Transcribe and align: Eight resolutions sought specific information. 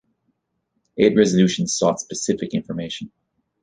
Eight 0.97 1.15
resolutions 1.15 1.77
sought 1.77 1.99
specific 1.99 2.55
information. 2.55 3.11